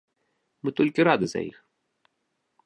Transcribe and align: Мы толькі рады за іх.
Мы 0.63 0.73
толькі 0.79 1.05
рады 1.09 1.29
за 1.35 1.41
іх. 1.49 1.57